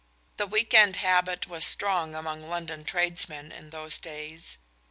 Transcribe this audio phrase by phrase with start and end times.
[0.37, 4.57] The week end habit was strong among London tradesmen in those days.